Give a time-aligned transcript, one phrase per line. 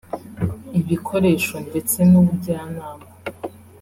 [0.79, 3.05] ibikoresho ndetse n’ubujyanama